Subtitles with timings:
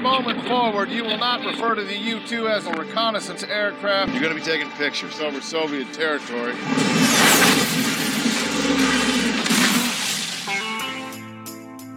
[0.00, 4.12] Moment forward, you will not refer to the U-2 as a reconnaissance aircraft.
[4.12, 6.54] You're going to be taking pictures over Soviet territory.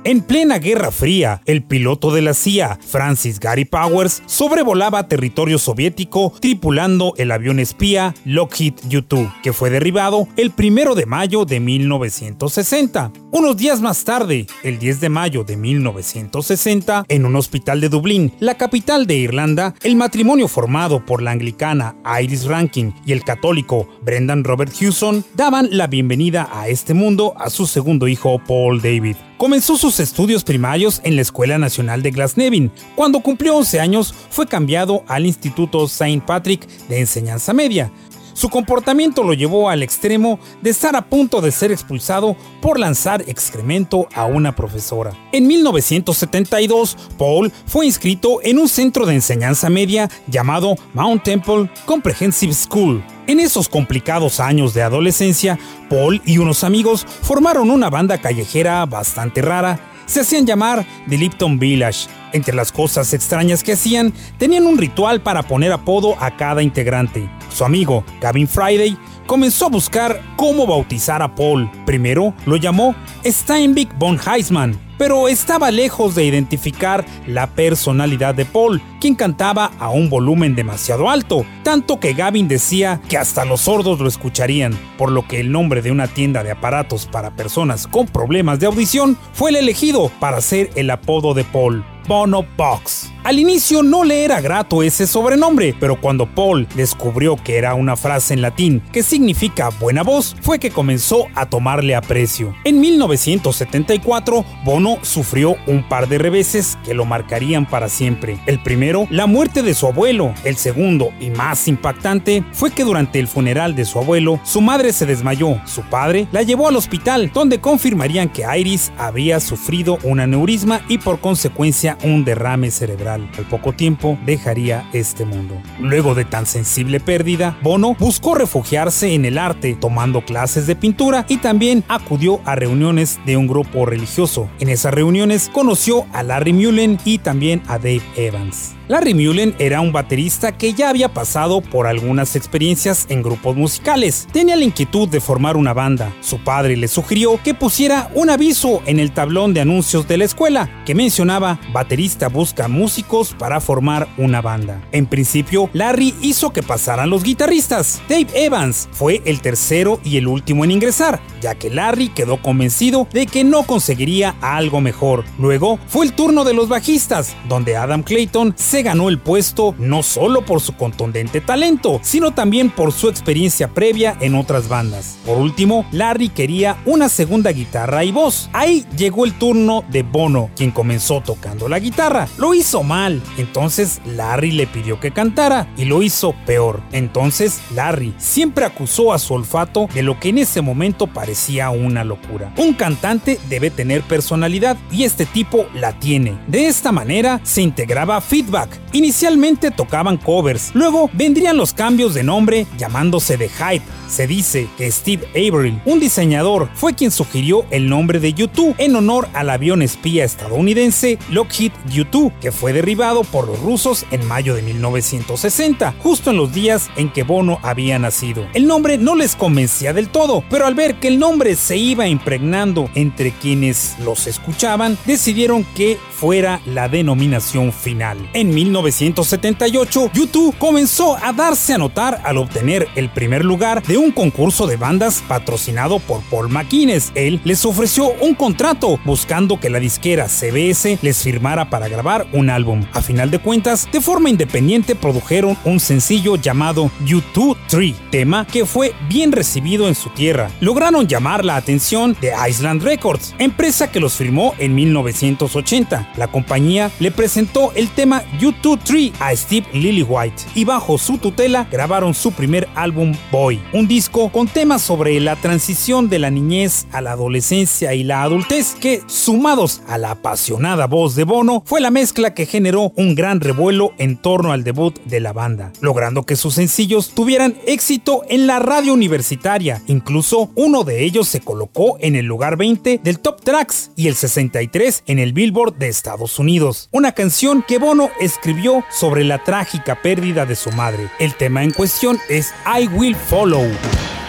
[0.05, 6.33] En plena Guerra Fría, el piloto de la CIA, Francis Gary Powers, sobrevolaba territorio soviético
[6.41, 13.13] tripulando el avión espía Lockheed U-2, que fue derribado el 1 de mayo de 1960.
[13.31, 18.33] Unos días más tarde, el 10 de mayo de 1960, en un hospital de Dublín,
[18.41, 23.87] la capital de Irlanda, el matrimonio formado por la anglicana Iris Rankin y el católico
[24.01, 29.15] Brendan Robert Hewson daban la bienvenida a este mundo a su segundo hijo Paul David.
[29.37, 32.71] Comenzó estudios primarios en la Escuela Nacional de Glasnevin.
[32.95, 36.21] Cuando cumplió 11 años, fue cambiado al Instituto St.
[36.25, 37.91] Patrick de Enseñanza Media.
[38.33, 43.23] Su comportamiento lo llevó al extremo de estar a punto de ser expulsado por lanzar
[43.27, 45.13] excremento a una profesora.
[45.31, 52.53] En 1972, Paul fue inscrito en un centro de enseñanza media llamado Mount Temple Comprehensive
[52.53, 53.03] School.
[53.27, 55.59] En esos complicados años de adolescencia,
[55.89, 61.59] Paul y unos amigos formaron una banda callejera bastante rara se hacían llamar The Lipton
[61.59, 62.07] Village.
[62.33, 67.29] Entre las cosas extrañas que hacían, tenían un ritual para poner apodo a cada integrante.
[67.49, 71.69] Su amigo, Gavin Friday, comenzó a buscar cómo bautizar a Paul.
[71.85, 78.81] Primero lo llamó Steinbeck von Heisman, pero estaba lejos de identificar la personalidad de Paul,
[78.99, 83.99] quien cantaba a un volumen demasiado alto, tanto que Gavin decía que hasta los sordos
[83.99, 88.07] lo escucharían, por lo que el nombre de una tienda de aparatos para personas con
[88.07, 91.85] problemas de audición fue el elegido para ser el apodo de Paul.
[92.07, 93.12] Bono Box.
[93.23, 97.95] Al inicio no le era grato ese sobrenombre, pero cuando Paul descubrió que era una
[97.95, 102.53] frase en latín que significa buena voz, fue que comenzó a tomarle aprecio.
[102.65, 108.39] En 1974, Bono sufrió un par de reveses que lo marcarían para siempre.
[108.45, 110.33] El primero, la muerte de su abuelo.
[110.43, 114.91] El segundo, y más impactante, fue que durante el funeral de su abuelo, su madre
[114.91, 115.61] se desmayó.
[115.65, 120.97] Su padre la llevó al hospital, donde confirmarían que Iris había sufrido un aneurisma y
[120.97, 123.12] por consecuencia un derrame cerebral.
[123.13, 125.61] Al poco tiempo dejaría este mundo.
[125.79, 131.25] Luego de tan sensible pérdida, Bono buscó refugiarse en el arte, tomando clases de pintura
[131.27, 134.49] y también acudió a reuniones de un grupo religioso.
[134.59, 138.75] En esas reuniones conoció a Larry Mullen y también a Dave Evans.
[138.89, 144.27] Larry Mullen era un baterista que ya había pasado por algunas experiencias en grupos musicales.
[144.33, 146.13] Tenía la inquietud de formar una banda.
[146.19, 150.25] Su padre le sugirió que pusiera un aviso en el tablón de anuncios de la
[150.25, 154.81] escuela que mencionaba baterista busca músicos para formar una banda.
[154.91, 158.01] En principio, Larry hizo que pasaran los guitarristas.
[158.09, 163.07] Dave Evans fue el tercero y el último en ingresar, ya que Larry quedó convencido
[163.13, 165.23] de que no conseguiría algo mejor.
[165.39, 170.01] Luego fue el turno de los bajistas, donde Adam Clayton se ganó el puesto no
[170.03, 175.17] solo por su contundente talento, sino también por su experiencia previa en otras bandas.
[175.25, 178.49] Por último, Larry quería una segunda guitarra y voz.
[178.53, 182.27] Ahí llegó el turno de Bono, quien comenzó tocando la guitarra.
[182.37, 186.81] Lo hizo mal, entonces Larry le pidió que cantara y lo hizo peor.
[186.91, 192.03] Entonces Larry siempre acusó a su olfato de lo que en ese momento parecía una
[192.03, 192.53] locura.
[192.57, 196.37] Un cantante debe tener personalidad y este tipo la tiene.
[196.47, 198.62] De esta manera se integraba Feedback.
[198.91, 203.85] Inicialmente tocaban covers, luego vendrían los cambios de nombre llamándose The Hype.
[204.13, 208.95] Se dice que Steve Averill, un diseñador, fue quien sugirió el nombre de U2 en
[208.95, 214.53] honor al avión espía estadounidense Lockheed U2, que fue derribado por los rusos en mayo
[214.53, 218.45] de 1960, justo en los días en que Bono había nacido.
[218.53, 222.07] El nombre no les convencía del todo, pero al ver que el nombre se iba
[222.07, 228.29] impregnando entre quienes los escuchaban, decidieron que fuera la denominación final.
[228.33, 234.02] En 1978, U2 comenzó a darse a notar al obtener el primer lugar de un
[234.03, 237.11] un concurso de bandas patrocinado por Paul McGuinness.
[237.15, 242.49] Él les ofreció un contrato buscando que la disquera CBS les firmara para grabar un
[242.49, 242.83] álbum.
[242.93, 248.65] A final de cuentas, de forma independiente produjeron un sencillo llamado U2 3, tema que
[248.65, 250.49] fue bien recibido en su tierra.
[250.59, 256.13] Lograron llamar la atención de Island Records, empresa que los firmó en 1980.
[256.17, 261.67] La compañía le presentó el tema U2 3 a Steve Lillywhite y bajo su tutela
[261.71, 266.87] grabaron su primer álbum Boy, un disco con temas sobre la transición de la niñez
[266.91, 271.79] a la adolescencia y la adultez que, sumados a la apasionada voz de Bono, fue
[271.79, 276.23] la mezcla que generó un gran revuelo en torno al debut de la banda, logrando
[276.23, 279.83] que sus sencillos tuvieran éxito en la radio universitaria.
[279.85, 284.15] Incluso uno de ellos se colocó en el lugar 20 del Top Tracks y el
[284.15, 286.89] 63 en el Billboard de Estados Unidos.
[286.91, 291.11] Una canción que Bono escribió sobre la trágica pérdida de su madre.
[291.19, 293.72] El tema en cuestión es I Will Follow.
[293.81, 294.22] Los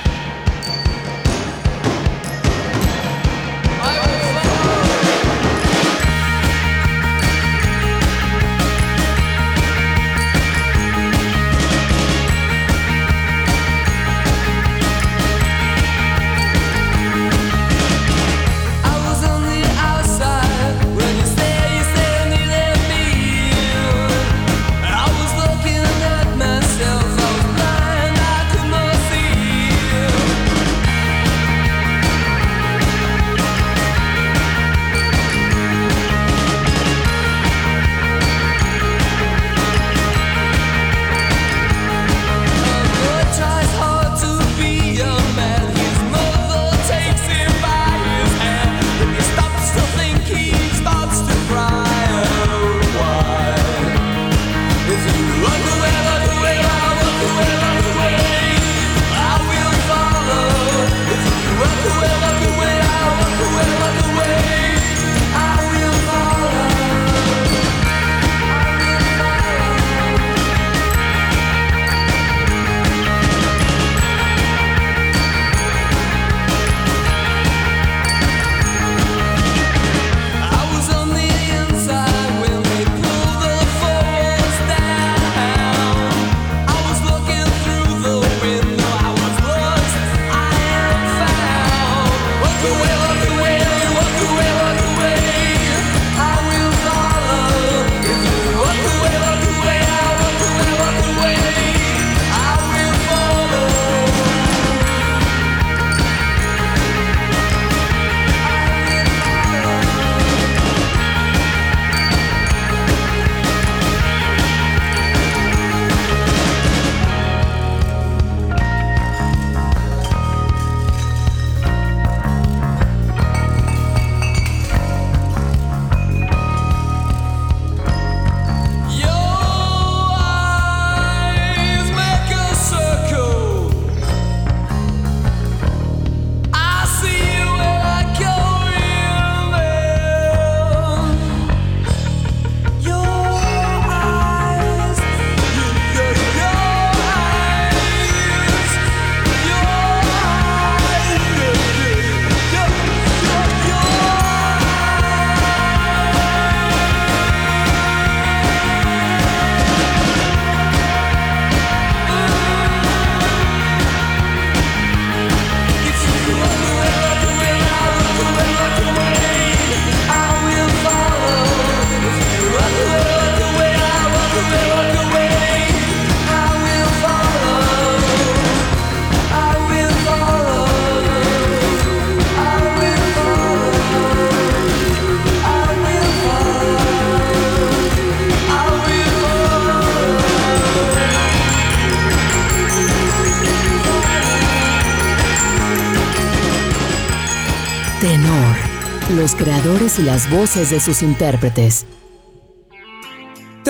[199.99, 201.87] y las voces de sus intérpretes.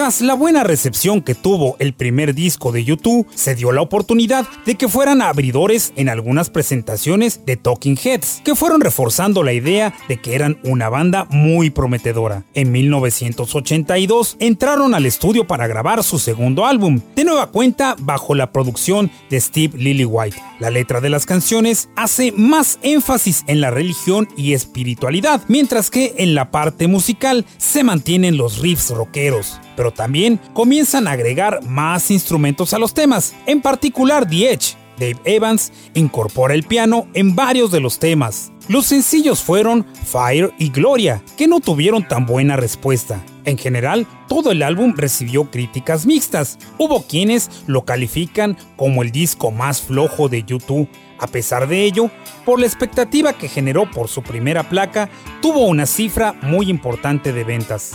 [0.04, 4.46] Tras la buena recepción que tuvo el primer disco de YouTube, se dio la oportunidad
[4.66, 9.94] de que fueran abridores en algunas presentaciones de Talking Heads, que fueron reforzando la idea
[10.06, 12.44] de que eran una banda muy prometedora.
[12.52, 18.52] En 1982 entraron al estudio para grabar su segundo álbum, de nueva cuenta bajo la
[18.52, 20.36] producción de Steve Lillywhite.
[20.60, 26.12] La letra de las canciones hace más énfasis en la religión y espiritualidad, mientras que
[26.18, 32.10] en la parte musical se mantienen los riffs rockeros pero también comienzan a agregar más
[32.10, 37.70] instrumentos a los temas, en particular The Edge, Dave Evans incorpora el piano en varios
[37.70, 38.52] de los temas.
[38.68, 43.22] Los sencillos fueron Fire y Gloria, que no tuvieron tan buena respuesta.
[43.44, 46.58] En general, todo el álbum recibió críticas mixtas.
[46.78, 50.88] Hubo quienes lo califican como el disco más flojo de YouTube.
[51.18, 52.10] A pesar de ello,
[52.46, 55.10] por la expectativa que generó por su primera placa,
[55.42, 57.92] tuvo una cifra muy importante de ventas.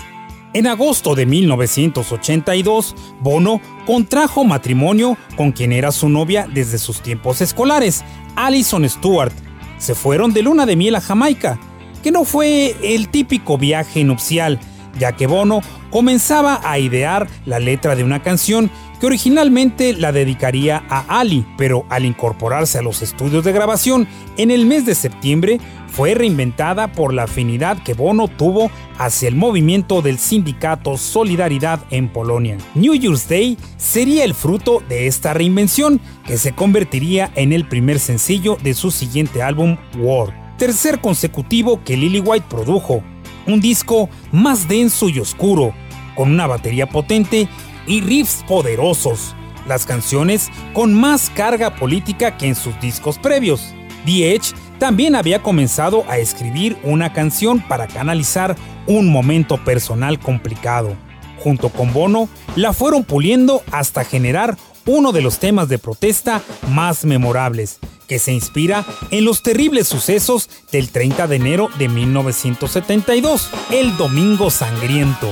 [0.51, 7.41] En agosto de 1982, Bono contrajo matrimonio con quien era su novia desde sus tiempos
[7.41, 8.03] escolares,
[8.35, 9.33] Alison Stewart.
[9.77, 11.59] Se fueron de luna de miel a Jamaica,
[12.01, 14.59] que no fue el típico viaje nupcial,
[14.97, 20.83] ya que Bono comenzaba a idear la letra de una canción que originalmente la dedicaría
[20.89, 25.59] a Ali, pero al incorporarse a los estudios de grabación en el mes de septiembre,
[25.91, 32.09] fue reinventada por la afinidad que Bono tuvo hacia el movimiento del sindicato Solidaridad en
[32.09, 32.57] Polonia.
[32.75, 37.99] New Year's Day sería el fruto de esta reinvención, que se convertiría en el primer
[37.99, 43.03] sencillo de su siguiente álbum, War, tercer consecutivo que Lily White produjo,
[43.47, 45.73] un disco más denso y oscuro,
[46.15, 47.47] con una batería potente
[47.87, 49.35] y riffs poderosos,
[49.67, 53.73] las canciones con más carga política que en sus discos previos.
[54.05, 58.55] The Edge también había comenzado a escribir una canción para canalizar
[58.87, 60.95] un momento personal complicado.
[61.37, 67.05] Junto con Bono, la fueron puliendo hasta generar uno de los temas de protesta más
[67.05, 73.95] memorables, que se inspira en los terribles sucesos del 30 de enero de 1972, el
[73.97, 75.31] Domingo Sangriento.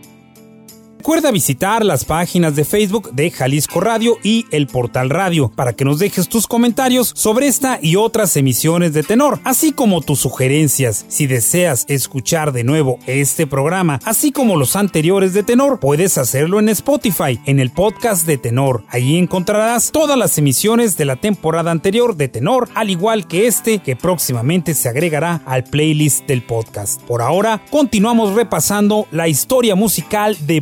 [1.01, 5.83] Recuerda visitar las páginas de Facebook de Jalisco Radio y el Portal Radio para que
[5.83, 11.03] nos dejes tus comentarios sobre esta y otras emisiones de Tenor, así como tus sugerencias.
[11.07, 16.59] Si deseas escuchar de nuevo este programa, así como los anteriores de Tenor, puedes hacerlo
[16.59, 18.83] en Spotify, en el podcast de Tenor.
[18.87, 23.79] Allí encontrarás todas las emisiones de la temporada anterior de Tenor, al igual que este
[23.79, 27.01] que próximamente se agregará al playlist del podcast.
[27.01, 30.61] Por ahora, continuamos repasando la historia musical de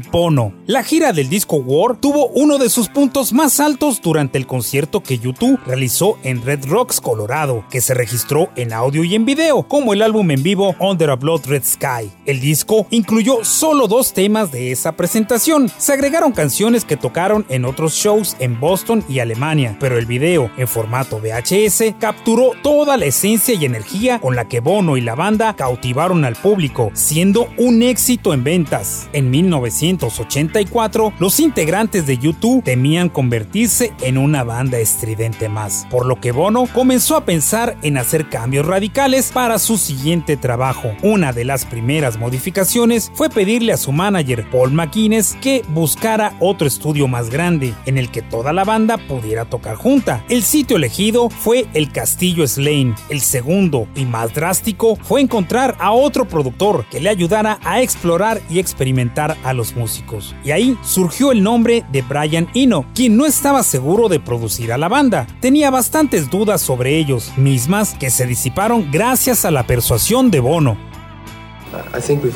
[0.67, 5.01] La gira del disco War tuvo uno de sus puntos más altos durante el concierto
[5.01, 9.67] que YouTube realizó en Red Rocks, Colorado, que se registró en audio y en video,
[9.67, 12.11] como el álbum en vivo Under a Blood Red Sky.
[12.27, 15.71] El disco incluyó solo dos temas de esa presentación.
[15.79, 20.51] Se agregaron canciones que tocaron en otros shows en Boston y Alemania, pero el video,
[20.57, 25.15] en formato VHS, capturó toda la esencia y energía con la que Bono y la
[25.15, 29.09] banda cautivaron al público, siendo un éxito en ventas.
[29.11, 36.05] En 1900 84, los integrantes de YouTube temían convertirse en una banda estridente más, por
[36.05, 40.91] lo que Bono comenzó a pensar en hacer cambios radicales para su siguiente trabajo.
[41.03, 46.67] Una de las primeras modificaciones fue pedirle a su manager Paul McInnes que buscara otro
[46.67, 50.23] estudio más grande en el que toda la banda pudiera tocar junta.
[50.29, 52.95] El sitio elegido fue el Castillo Slane.
[53.09, 58.41] El segundo y más drástico fue encontrar a otro productor que le ayudara a explorar
[58.49, 60.08] y experimentar a los músicos
[60.43, 64.77] y ahí surgió el nombre de Brian Eno, quien no estaba seguro de producir a
[64.77, 65.27] la banda.
[65.41, 70.88] Tenía bastantes dudas sobre ellos, mismas que se disiparon gracias a la persuasión de Bono.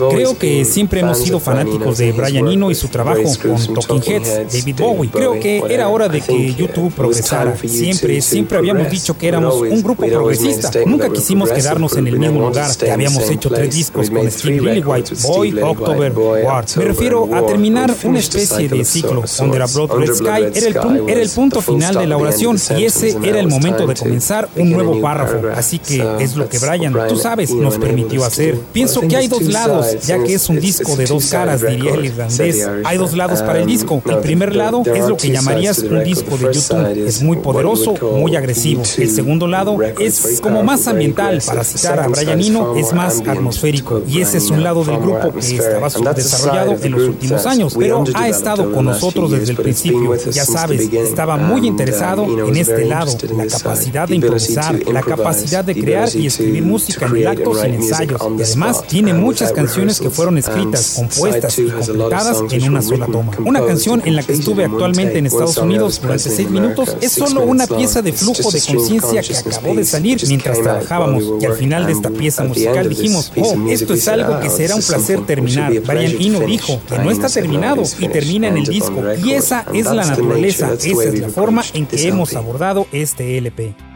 [0.10, 4.54] Creo que siempre hemos sido fanáticos de Brian Eno y su trabajo con Talking Heads,
[4.54, 5.10] David Bowie.
[5.10, 7.56] Creo que era hora de que YouTube progresara.
[7.58, 10.72] Siempre, siempre habíamos dicho que éramos un grupo progresista.
[10.86, 15.60] Nunca quisimos quedarnos en el mismo lugar habíamos hecho tres discos con Steve Lillywhite, Boy,
[15.62, 16.66] October, War.
[16.78, 19.24] Me refiero a terminar una especie de ciclo.
[19.40, 22.86] Under a Broad Red Sky era el, era el punto final de la oración y
[22.86, 25.48] ese era el momento de comenzar un nuevo párrafo.
[25.56, 28.58] Así que es lo que Brian, tú sabes, nos permitió hacer.
[28.72, 31.94] Pienso que hay hay dos lados, ya que es un disco de dos caras, diría
[31.94, 32.68] el irlandés.
[32.84, 34.02] Hay dos lados para el disco.
[34.06, 37.08] El primer lado es lo que llamarías un disco de YouTube.
[37.08, 38.84] Es muy poderoso, muy agresivo.
[38.98, 41.42] El segundo lado es como más ambiental.
[41.46, 44.02] Para citar a Brian Eno, es más atmosférico.
[44.08, 48.04] Y ese es un lado del grupo que estaba subdesarrollado en los últimos años, pero
[48.16, 50.16] ha estado con nosotros desde el principio.
[50.32, 55.76] Ya sabes, estaba muy interesado en este lado, la capacidad de improvisar, la capacidad de
[55.76, 58.22] crear y escribir música en el acto sin ensayos.
[58.38, 63.32] Y además tiene muchas canciones que fueron escritas, compuestas y completadas en una sola toma.
[63.46, 67.42] Una canción en la que estuve actualmente en Estados Unidos durante seis minutos es solo
[67.42, 71.24] una pieza de flujo de conciencia que acabó de salir mientras trabajábamos.
[71.42, 74.82] Y al final de esta pieza musical dijimos, oh, esto es algo que será un
[74.82, 75.74] placer terminar.
[75.82, 79.04] Brian Eno dijo que no está terminado y termina en el disco.
[79.24, 83.93] Y esa es la naturaleza, esa es la forma en que hemos abordado este LP.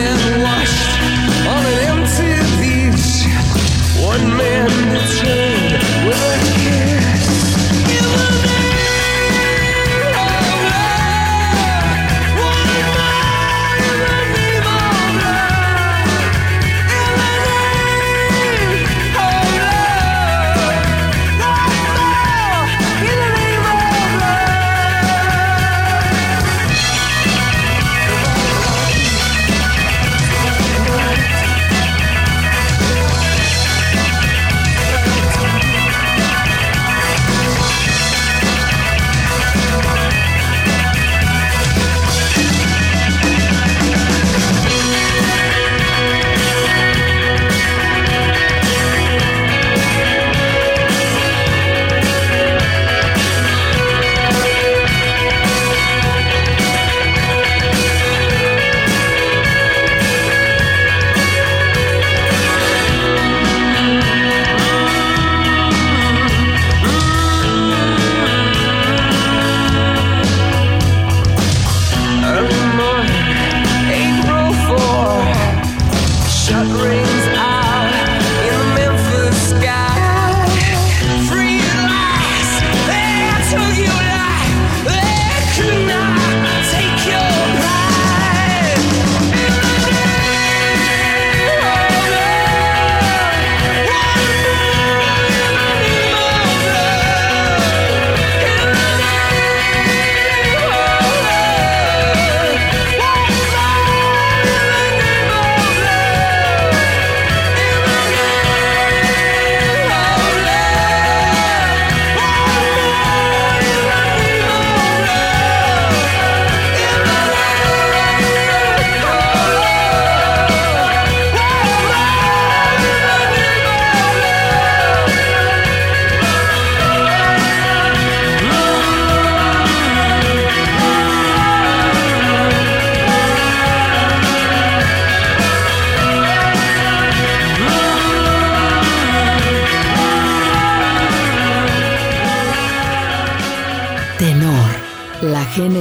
[0.00, 0.88] been washed
[1.46, 3.26] on an empty beach.
[4.02, 4.79] One man.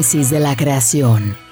[0.09, 1.48] De la creación.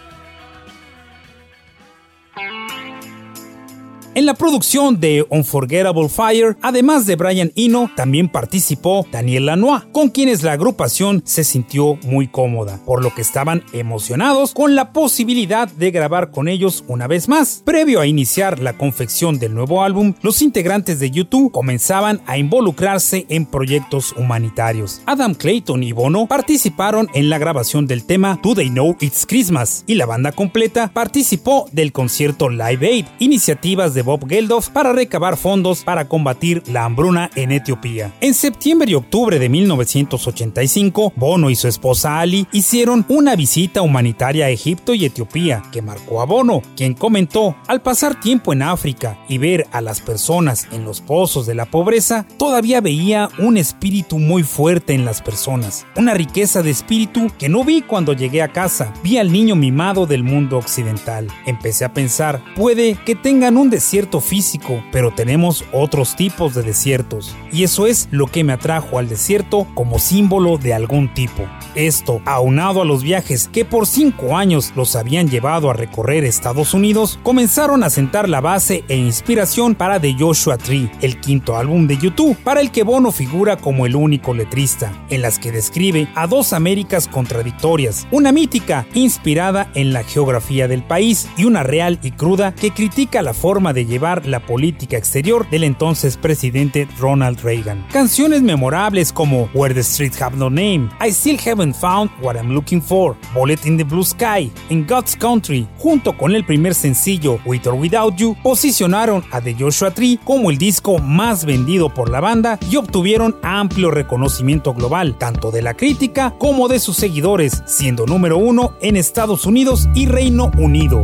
[4.28, 10.44] La producción de Unforgettable Fire, además de Brian Eno, también participó Daniel Lanois, con quienes
[10.44, 15.92] la agrupación se sintió muy cómoda, por lo que estaban emocionados con la posibilidad de
[15.92, 17.62] grabar con ellos una vez más.
[17.64, 23.26] Previo a iniciar la confección del nuevo álbum, los integrantes de YouTube comenzaban a involucrarse
[23.30, 25.02] en proyectos humanitarios.
[25.06, 29.86] Adam Clayton y Bono participaron en la grabación del tema Do They Know It's Christmas
[29.88, 35.38] y la banda completa participó del concierto Live Aid, iniciativas de Bob Geldof para recabar
[35.38, 38.14] fondos para combatir la hambruna en Etiopía.
[38.22, 44.46] En septiembre y octubre de 1985, Bono y su esposa Ali hicieron una visita humanitaria
[44.46, 49.18] a Egipto y Etiopía que marcó a Bono, quien comentó, al pasar tiempo en África
[49.28, 54.20] y ver a las personas en los pozos de la pobreza, todavía veía un espíritu
[54.20, 58.52] muy fuerte en las personas, una riqueza de espíritu que no vi cuando llegué a
[58.54, 61.28] casa, vi al niño mimado del mundo occidental.
[61.46, 67.36] Empecé a pensar, puede que tengan un desierto físico, pero tenemos otros tipos de desiertos.
[67.52, 71.44] Y eso es lo que me atrajo al desierto como símbolo de algún tipo.
[71.76, 76.74] Esto, aunado a los viajes que por cinco años los habían llevado a recorrer Estados
[76.74, 81.88] Unidos, comenzaron a sentar la base e inspiración para The Joshua Tree, el quinto álbum
[81.88, 86.08] de YouTube, para el que Bono figura como el único letrista, en las que describe
[86.16, 92.00] a dos Américas contradictorias, una mítica inspirada en la geografía del país y una real
[92.02, 97.40] y cruda que critica la forma de llevar la política exterior del entonces presidente Ronald
[97.42, 97.84] Reagan.
[97.92, 102.52] Canciones memorables como Where the Streets Have No Name, I Still Haven't Found What I'm
[102.52, 107.40] Looking For, Bullet in the Blue Sky, In God's Country, junto con el primer sencillo
[107.46, 112.10] With or Without You, posicionaron a The Joshua Tree como el disco más vendido por
[112.10, 117.64] la banda y obtuvieron amplio reconocimiento global, tanto de la crítica como de sus seguidores,
[117.66, 121.04] siendo número uno en Estados Unidos y Reino Unido.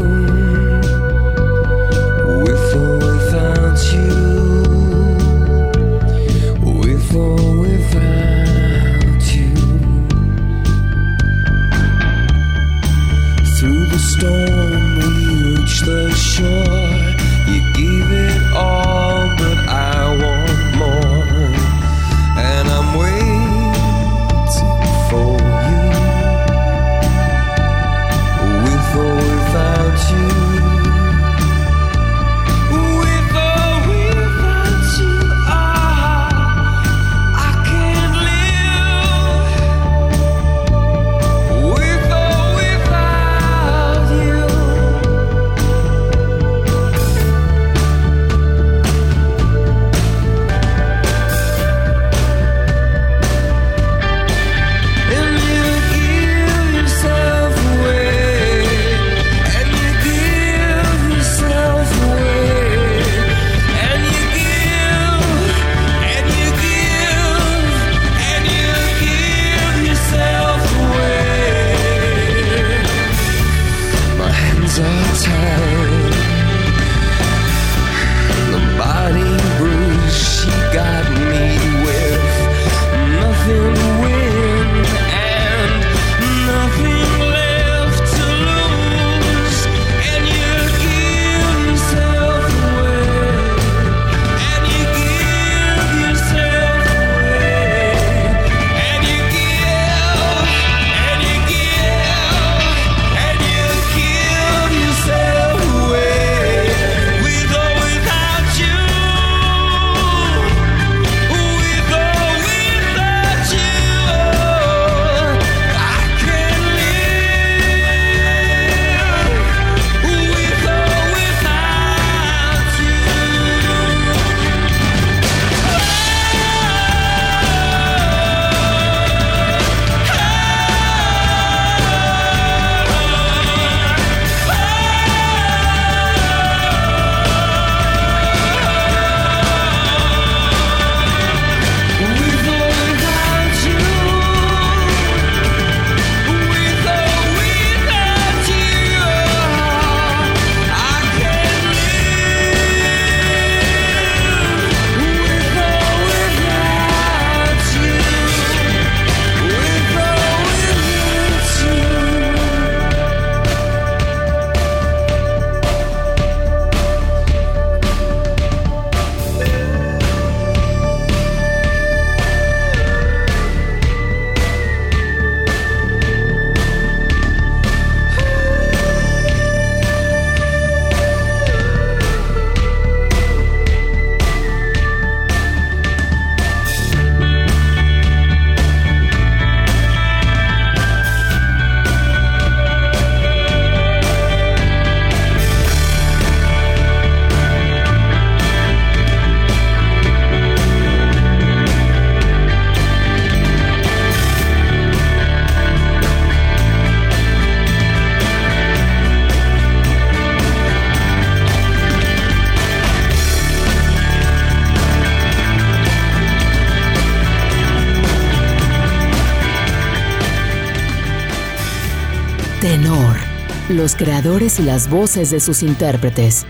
[223.81, 226.45] Los creadores y las voces de sus intérpretes.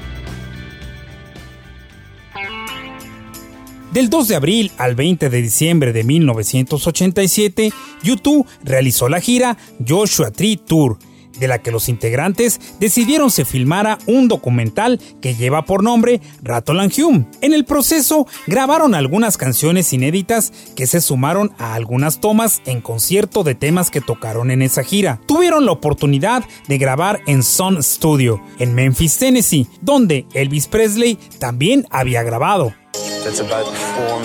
[3.93, 7.71] Del 2 de abril al 20 de diciembre de 1987,
[8.03, 10.99] YouTube realizó la gira Joshua Tree Tour,
[11.39, 16.89] de la que los integrantes decidieron se filmara un documental que lleva por nombre Rattle
[16.97, 17.25] Hume.
[17.41, 23.43] En el proceso grabaron algunas canciones inéditas que se sumaron a algunas tomas en concierto
[23.43, 25.19] de temas que tocaron en esa gira.
[25.27, 31.85] Tuvieron la oportunidad de grabar en Sun Studio, en Memphis, Tennessee, donde Elvis Presley también
[31.89, 32.73] había grabado.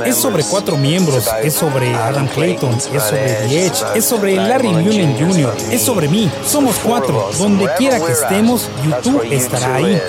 [0.05, 4.69] Es sobre cuatro miembros, es sobre Adam Clayton, es sobre The Edge, es sobre Larry
[4.69, 6.31] Mullen Jr., es sobre mí.
[6.45, 7.31] Somos cuatro.
[7.39, 10.01] Donde quiera que estemos, YouTube estará ahí.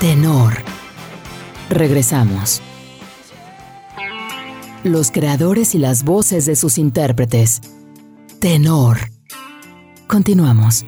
[0.00, 0.54] Tenor.
[1.70, 2.60] Regresamos.
[4.82, 7.60] Los creadores y las voces de sus intérpretes.
[8.40, 8.98] Tenor.
[10.08, 10.84] Continuamos.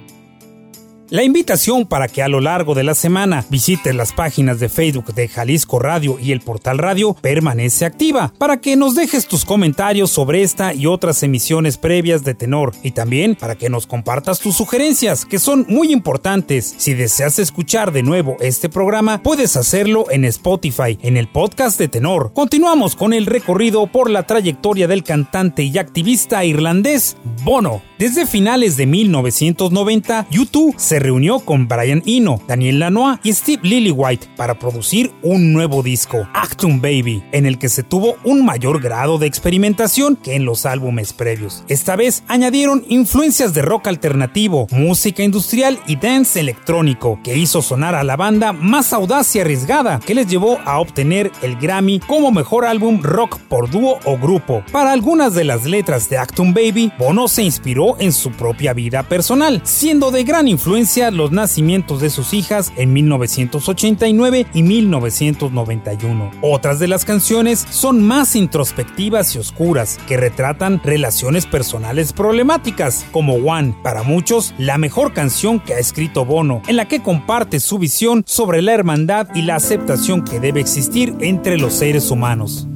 [1.10, 5.12] La invitación para que a lo largo de la semana visites las páginas de Facebook
[5.12, 10.12] de Jalisco Radio y el portal radio permanece activa para que nos dejes tus comentarios
[10.12, 14.54] sobre esta y otras emisiones previas de Tenor y también para que nos compartas tus
[14.54, 16.76] sugerencias que son muy importantes.
[16.78, 21.88] Si deseas escuchar de nuevo este programa puedes hacerlo en Spotify en el podcast de
[21.88, 22.30] Tenor.
[22.32, 27.82] Continuamos con el recorrido por la trayectoria del cantante y activista irlandés Bono.
[27.98, 34.28] Desde finales de 1990, YouTube se reunió con Brian Eno, Daniel Lanois y Steve Lillywhite
[34.36, 39.18] para producir un nuevo disco, Actum Baby, en el que se tuvo un mayor grado
[39.18, 41.64] de experimentación que en los álbumes previos.
[41.68, 47.94] Esta vez añadieron influencias de rock alternativo, música industrial y dance electrónico, que hizo sonar
[47.94, 52.30] a la banda más audaz y arriesgada, que les llevó a obtener el Grammy como
[52.30, 54.62] mejor álbum rock por dúo o grupo.
[54.70, 59.02] Para algunas de las letras de Actum Baby, Bono se inspiró en su propia vida
[59.02, 66.32] personal, siendo de gran influencia los nacimientos de sus hijas en 1989 y 1991.
[66.42, 73.34] Otras de las canciones son más introspectivas y oscuras, que retratan relaciones personales problemáticas, como
[73.34, 77.78] One, para muchos la mejor canción que ha escrito Bono, en la que comparte su
[77.78, 82.66] visión sobre la hermandad y la aceptación que debe existir entre los seres humanos.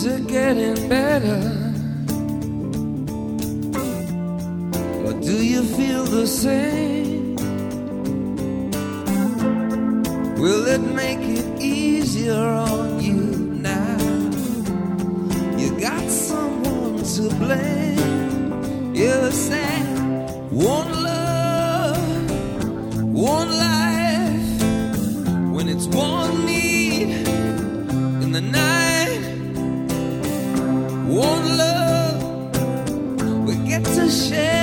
[0.00, 1.42] Is it getting better?
[5.04, 7.36] Or do you feel the same?
[10.40, 13.20] Will it make it easier on you
[13.60, 13.98] now?
[15.58, 18.94] You got someone to blame.
[18.94, 19.84] You said
[20.50, 22.30] one love,
[23.04, 24.62] one life.
[25.54, 26.59] When it's one need
[34.10, 34.59] 谁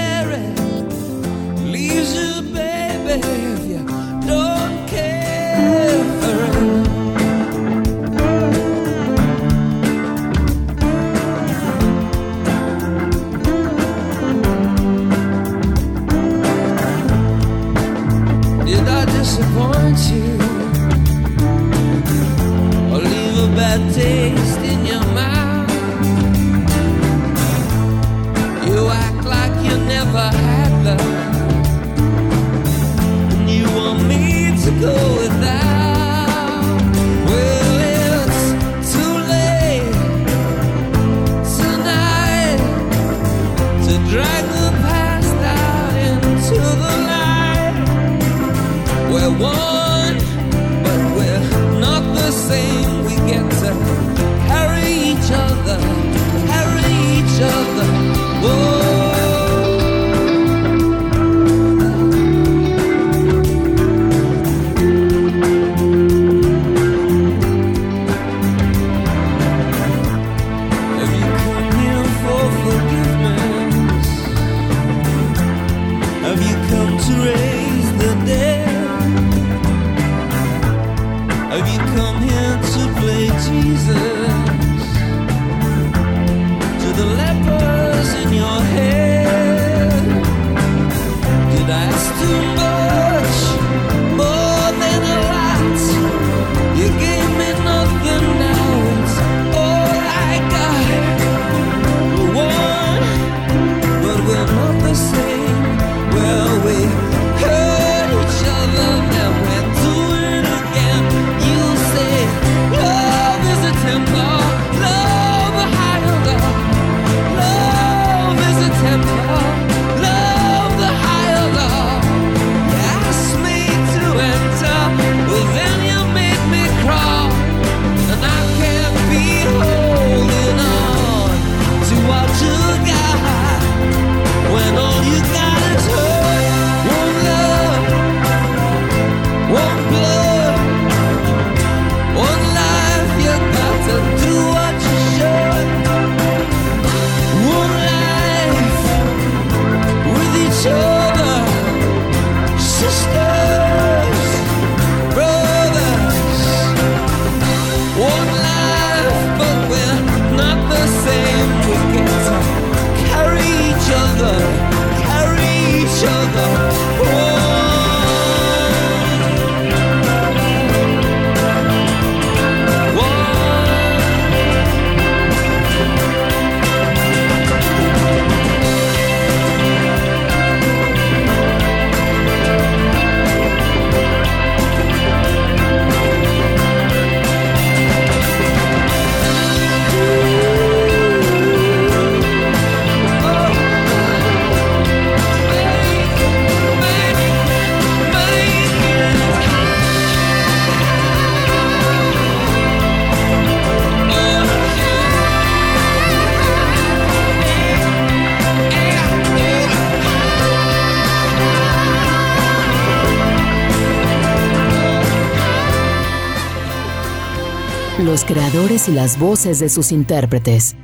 [218.18, 220.76] Los creadores y las voces de sus intérpretes.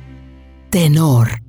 [0.70, 1.40] Tenor.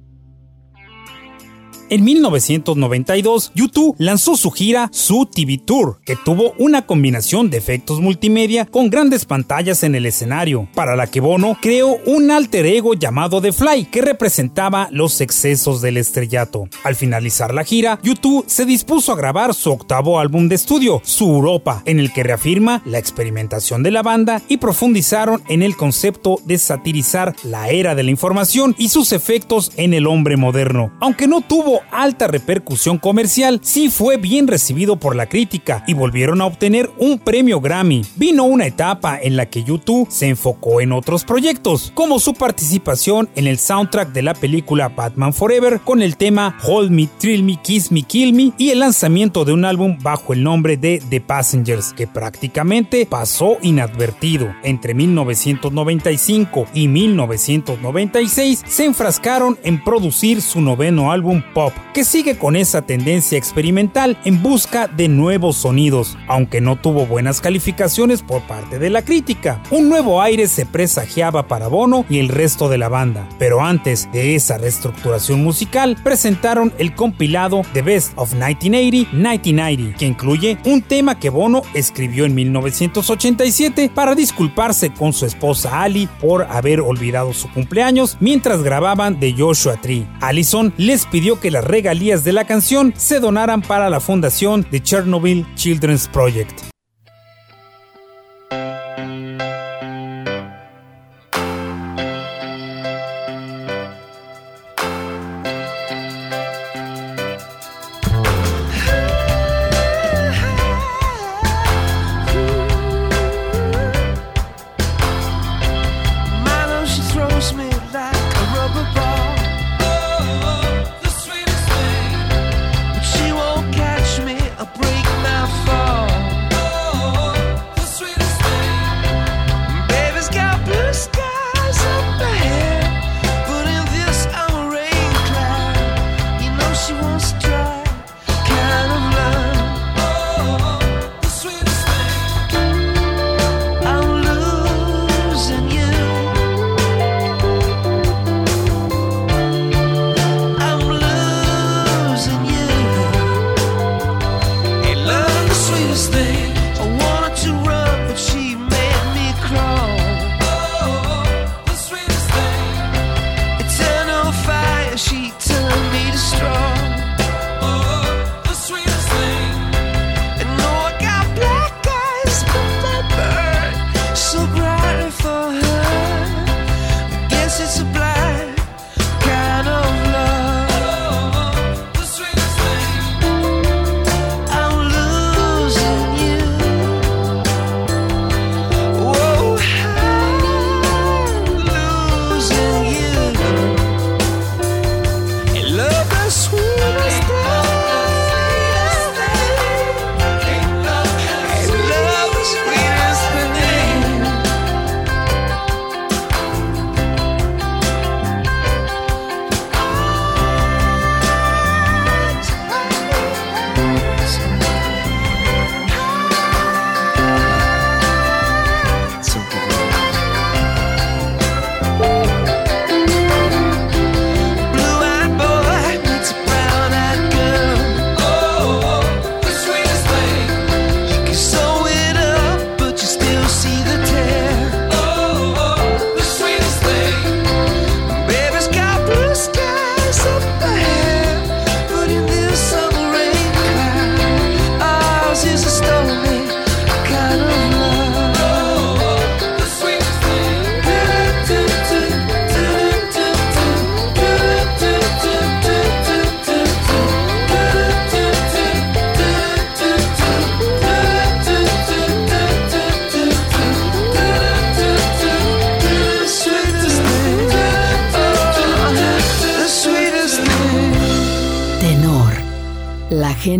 [1.87, 8.01] En 1992, YouTube lanzó su gira Su TV Tour, que tuvo una combinación de efectos
[8.01, 12.95] multimedia con grandes pantallas en el escenario, para la que Bono creó un alter ego
[12.95, 16.67] llamado The Fly, que representaba los excesos del estrellato.
[16.83, 21.25] Al finalizar la gira, YouTube se dispuso a grabar su octavo álbum de estudio, Su
[21.25, 26.39] Europa, en el que reafirma la experimentación de la banda y profundizaron en el concepto
[26.45, 30.91] de satirizar la era de la información y sus efectos en el hombre moderno.
[30.99, 36.41] Aunque no tuvo alta repercusión comercial, sí fue bien recibido por la crítica y volvieron
[36.41, 38.03] a obtener un premio Grammy.
[38.15, 43.29] Vino una etapa en la que YouTube se enfocó en otros proyectos, como su participación
[43.35, 47.59] en el soundtrack de la película Batman Forever con el tema Hold Me, Thrill Me,
[47.61, 51.21] Kiss Me, Kill Me y el lanzamiento de un álbum bajo el nombre de The
[51.21, 54.53] Passengers, que prácticamente pasó inadvertido.
[54.63, 62.55] Entre 1995 y 1996 se enfrascaron en producir su noveno álbum pop que sigue con
[62.55, 68.79] esa tendencia experimental en busca de nuevos sonidos, aunque no tuvo buenas calificaciones por parte
[68.79, 69.61] de la crítica.
[69.71, 74.09] Un nuevo aire se presagiaba para Bono y el resto de la banda, pero antes
[74.11, 81.19] de esa reestructuración musical presentaron el compilado The Best of 1980-1990, que incluye un tema
[81.19, 87.49] que Bono escribió en 1987 para disculparse con su esposa Ali por haber olvidado su
[87.51, 90.07] cumpleaños mientras grababan The Joshua Tree.
[90.21, 94.83] Allison les pidió que las regalías de la canción se donaran para la fundación de
[94.83, 96.74] Chernobyl Children's Project.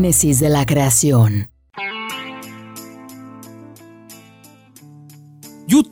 [0.06, 1.55] Génesis de la creación.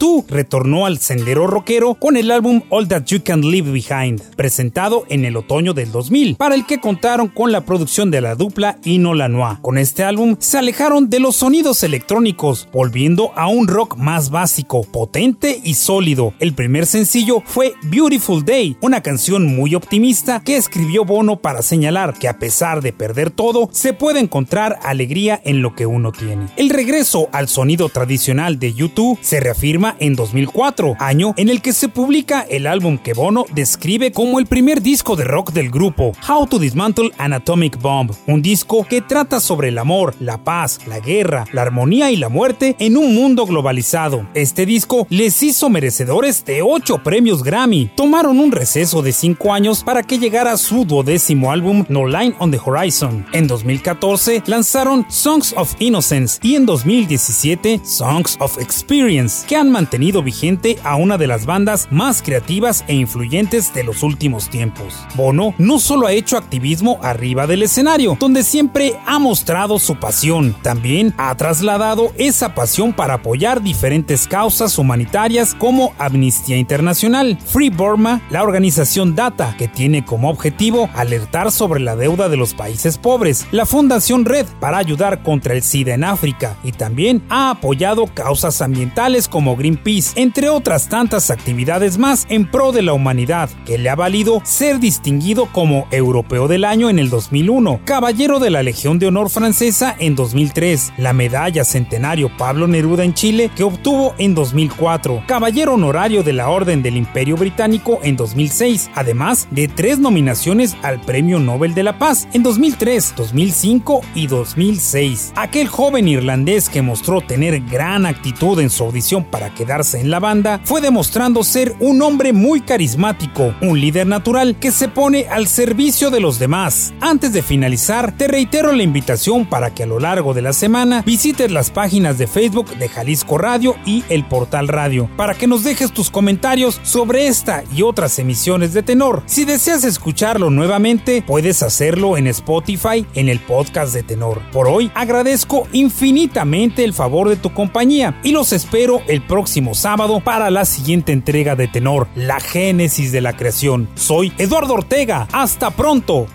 [0.04, 5.06] U2 retornó al sendero rockero con el álbum All That You Can Leave Behind, presentado
[5.08, 8.78] en el otoño del 2000, para el que contaron con la producción de la dupla
[8.84, 9.60] Ino Lanois.
[9.62, 14.84] Con este álbum se alejaron de los sonidos electrónicos, volviendo a un rock más básico,
[14.84, 16.34] potente y sólido.
[16.40, 22.14] El primer sencillo fue Beautiful Day, una canción muy optimista que escribió Bono para señalar
[22.14, 26.48] que a pesar de perder todo, se puede encontrar alegría en lo que uno tiene.
[26.58, 31.74] El regreso al sonido tradicional de YouTube se reafirma en 2004, año en el que
[31.74, 36.14] se publica el álbum que Bono describe como el primer disco de rock del grupo,
[36.28, 40.80] How to Dismantle an Atomic Bomb, un disco que trata sobre el amor, la paz,
[40.88, 44.28] la guerra, la armonía y la muerte en un mundo globalizado.
[44.34, 47.92] Este disco les hizo merecedores de 8 premios Grammy.
[47.96, 52.52] Tomaron un receso de 5 años para que llegara su duodécimo álbum No Line on
[52.52, 53.26] the Horizon.
[53.34, 59.83] En 2014 lanzaron Songs of Innocence y en 2017 Songs of Experience, que han mantenido
[60.24, 64.96] vigente a una de las bandas más creativas e influyentes de los últimos tiempos.
[65.16, 70.56] Bono no solo ha hecho activismo arriba del escenario, donde siempre ha mostrado su pasión,
[70.62, 78.22] también ha trasladado esa pasión para apoyar diferentes causas humanitarias como Amnistía Internacional, Free Burma,
[78.30, 83.48] la organización Data, que tiene como objetivo alertar sobre la deuda de los países pobres,
[83.52, 88.62] la Fundación Red para ayudar contra el SIDA en África y también ha apoyado causas
[88.62, 93.90] ambientales como Greenpeace, entre otras tantas actividades más en pro de la humanidad, que le
[93.90, 99.00] ha valido ser distinguido como Europeo del Año en el 2001, Caballero de la Legión
[99.00, 104.36] de Honor Francesa en 2003, la Medalla Centenario Pablo Neruda en Chile que obtuvo en
[104.36, 110.76] 2004, Caballero Honorario de la Orden del Imperio Británico en 2006, además de tres nominaciones
[110.84, 115.34] al Premio Nobel de la Paz en 2003, 2005 y 2006.
[115.36, 120.20] Aquel joven irlandés que mostró tener gran actitud en su audición para quedarse en la
[120.20, 125.48] banda fue demostrando ser un hombre muy carismático, un líder natural que se pone al
[125.48, 126.94] servicio de los demás.
[127.00, 131.02] Antes de finalizar, te reitero la invitación para que a lo largo de la semana
[131.04, 135.64] visites las páginas de Facebook de Jalisco Radio y el portal Radio, para que nos
[135.64, 139.24] dejes tus comentarios sobre esta y otras emisiones de Tenor.
[139.28, 144.42] Si deseas escucharlo nuevamente, puedes hacerlo en Spotify en el podcast de Tenor.
[144.52, 150.20] Por hoy agradezco infinitamente el favor de tu compañía y los espero el próximo sábado
[150.20, 153.88] para la siguiente entrega de Tenor, la génesis de la creación.
[153.94, 156.26] Soy Eduardo Ortega, hasta pronto.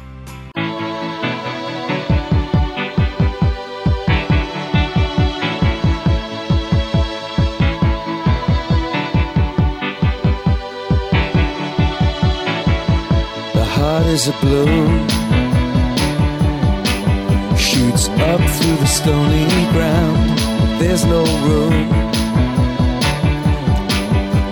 [17.57, 20.39] Shoots up through the stony ground.
[20.81, 22.08] There's no room,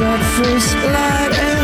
[0.00, 1.55] at first light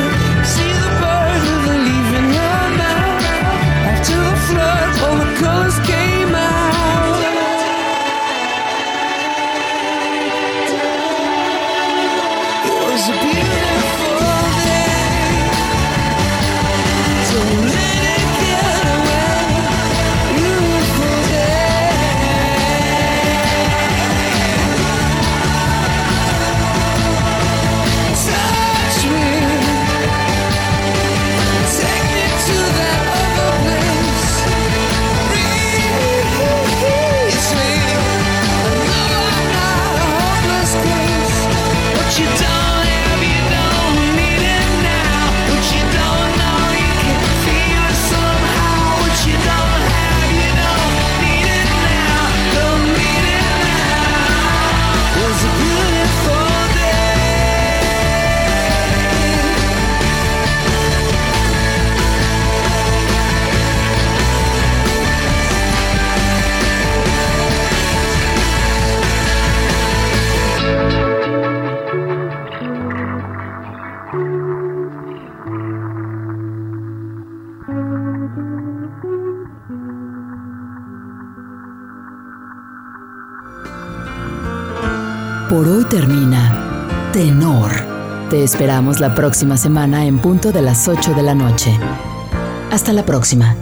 [85.62, 87.70] Por hoy termina Tenor.
[88.28, 91.78] Te esperamos la próxima semana en punto de las 8 de la noche.
[92.72, 93.61] Hasta la próxima.